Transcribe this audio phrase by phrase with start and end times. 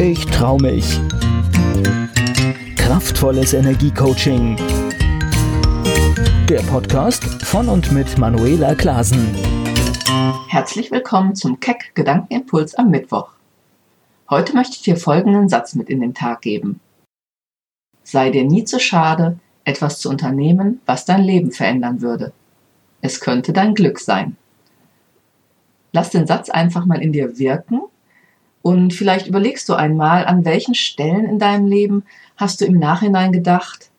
[0.00, 1.00] Ich trau mich.
[2.76, 4.56] Kraftvolles Energiecoaching.
[6.48, 9.34] Der Podcast von und mit Manuela Klasen.
[10.46, 13.30] Herzlich willkommen zum Keck Gedankenimpuls am Mittwoch.
[14.30, 16.78] Heute möchte ich dir folgenden Satz mit in den Tag geben.
[18.04, 22.32] Sei dir nie zu schade, etwas zu unternehmen, was dein Leben verändern würde.
[23.00, 24.36] Es könnte dein Glück sein.
[25.90, 27.80] Lass den Satz einfach mal in dir wirken
[28.62, 32.04] und vielleicht überlegst du einmal, an welchen Stellen in deinem Leben
[32.36, 33.90] hast du im Nachhinein gedacht,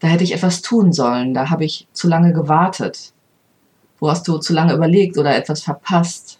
[0.00, 3.12] da hätte ich etwas tun sollen, da habe ich zu lange gewartet.
[3.98, 6.38] Wo hast du zu lange überlegt oder etwas verpasst?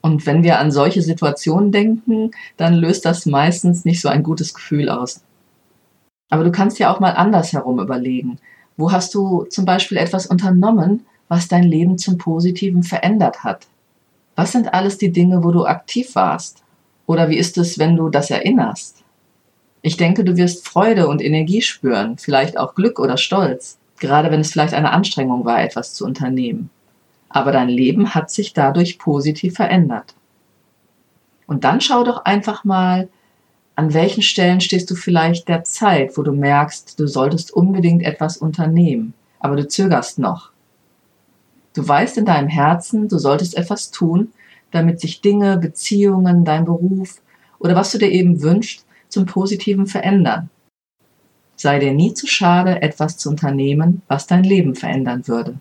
[0.00, 4.54] Und wenn wir an solche Situationen denken, dann löst das meistens nicht so ein gutes
[4.54, 5.22] Gefühl aus.
[6.30, 8.38] Aber du kannst ja auch mal andersherum überlegen.
[8.76, 13.66] Wo hast du zum Beispiel etwas unternommen, was dein Leben zum Positiven verändert hat?
[14.40, 16.62] Was sind alles die Dinge, wo du aktiv warst?
[17.04, 19.04] Oder wie ist es, wenn du das erinnerst?
[19.82, 24.40] Ich denke, du wirst Freude und Energie spüren, vielleicht auch Glück oder Stolz, gerade wenn
[24.40, 26.70] es vielleicht eine Anstrengung war, etwas zu unternehmen.
[27.28, 30.14] Aber dein Leben hat sich dadurch positiv verändert.
[31.46, 33.10] Und dann schau doch einfach mal,
[33.76, 38.38] an welchen Stellen stehst du vielleicht der Zeit, wo du merkst, du solltest unbedingt etwas
[38.38, 40.50] unternehmen, aber du zögerst noch.
[41.74, 44.32] Du weißt in deinem Herzen, du solltest etwas tun,
[44.70, 47.20] damit sich Dinge, Beziehungen, dein Beruf
[47.58, 50.50] oder was du dir eben wünschst, zum Positiven verändern.
[51.56, 55.56] Sei dir nie zu schade, etwas zu unternehmen, was dein Leben verändern würde.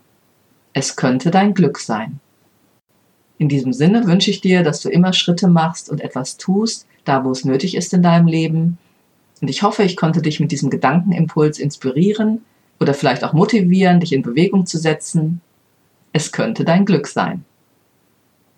[0.71, 2.19] Es könnte dein Glück sein.
[3.37, 7.23] In diesem Sinne wünsche ich dir, dass du immer Schritte machst und etwas tust, da
[7.25, 8.77] wo es nötig ist in deinem Leben.
[9.41, 12.43] Und ich hoffe, ich konnte dich mit diesem Gedankenimpuls inspirieren
[12.79, 15.41] oder vielleicht auch motivieren, dich in Bewegung zu setzen
[16.11, 17.45] es könnte dein Glück sein.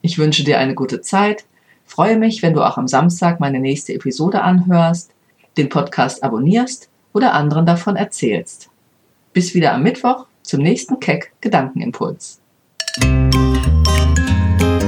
[0.01, 1.45] Ich wünsche dir eine gute Zeit,
[1.85, 5.11] freue mich, wenn du auch am Samstag meine nächste Episode anhörst,
[5.57, 8.69] den Podcast abonnierst oder anderen davon erzählst.
[9.33, 12.41] Bis wieder am Mittwoch zum nächsten Keck Gedankenimpuls.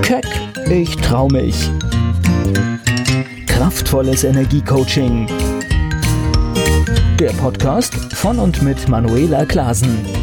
[0.02, 0.25] Keck,
[0.69, 1.69] ich trau mich.
[3.47, 5.28] Kraftvolles Energiecoaching.
[7.19, 10.22] Der Podcast von und mit Manuela Klasen.